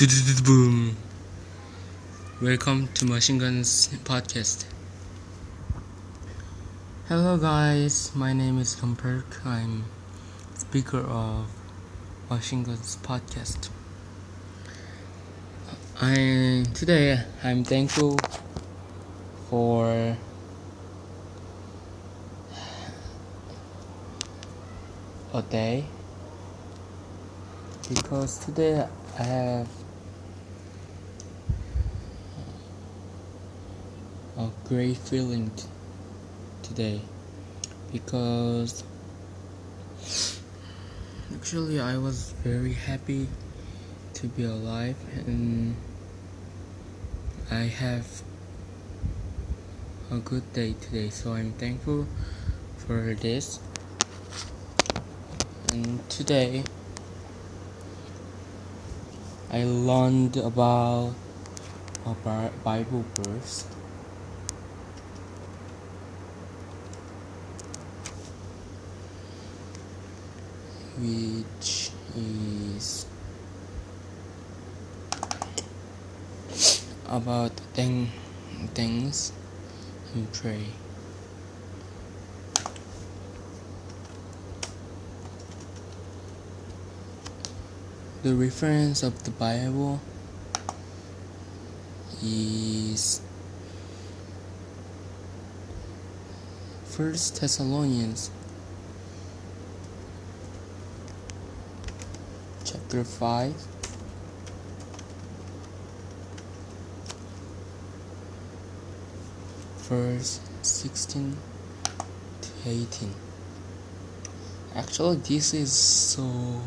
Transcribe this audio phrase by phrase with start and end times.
[0.00, 0.96] Boom.
[2.40, 4.64] Welcome to Machine Guns Podcast.
[7.06, 8.96] Hello guys, my name is Tom
[9.44, 9.84] I'm
[10.54, 11.50] speaker of
[12.30, 13.68] Machine Guns Podcast.
[16.00, 18.16] I today I'm thankful
[19.50, 20.16] for
[25.34, 25.84] a day
[27.86, 28.88] because today
[29.18, 29.68] I have
[34.36, 35.64] a great feeling t-
[36.62, 37.00] today
[37.92, 38.84] because
[41.34, 43.28] actually I was very happy
[44.14, 45.74] to be alive and
[47.50, 48.22] I have
[50.10, 52.06] a good day today so I'm thankful
[52.76, 53.60] for this
[55.72, 56.64] and today
[59.52, 61.14] I learned about
[62.06, 63.66] a Bi- Bible verse.
[71.00, 73.06] Which is
[77.08, 78.10] about thing,
[78.74, 79.32] things
[80.14, 80.66] and pray.
[88.22, 90.02] The reference of the Bible
[92.22, 93.22] is
[96.84, 98.30] First Thessalonians
[102.72, 103.54] chapter 5
[109.88, 111.36] verse 16
[112.40, 113.14] to 18
[114.76, 116.60] actually this is so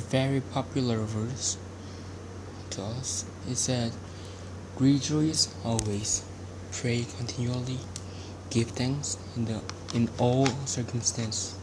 [0.00, 1.58] very popular verse
[2.74, 3.24] to us.
[3.48, 3.92] It said,
[4.78, 6.24] Rejoice always,
[6.72, 7.78] pray continually,
[8.50, 9.60] give thanks in the
[9.94, 11.54] in all circumstances,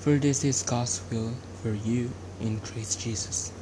[0.00, 3.52] for this is God's will for you in Christ Jesus.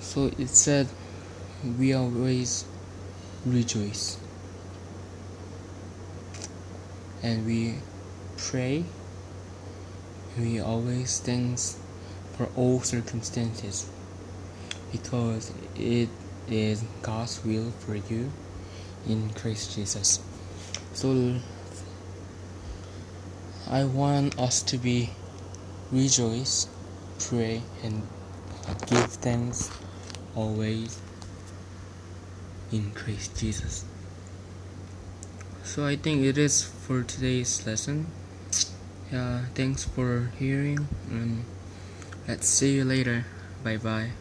[0.00, 0.88] So it said,
[1.78, 2.64] we always
[3.44, 4.18] rejoice,
[7.22, 7.74] and we
[8.36, 8.84] pray
[10.38, 11.78] we always thanks
[12.36, 13.90] for all circumstances
[14.92, 16.08] because it
[16.48, 18.30] is God's will for you
[19.08, 20.20] in Christ Jesus.
[20.94, 21.40] So
[23.70, 25.10] I want us to be
[25.92, 26.68] rejoice,
[27.18, 28.02] pray and
[28.86, 29.70] give thanks
[30.34, 30.98] always
[32.72, 33.84] in Christ Jesus.
[35.64, 38.06] So I think it is for today's lesson.
[39.12, 41.44] Yeah thanks for hearing and
[42.26, 43.26] let's see you later.
[43.62, 44.18] Bye bye